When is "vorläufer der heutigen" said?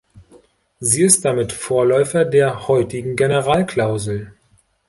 1.51-3.15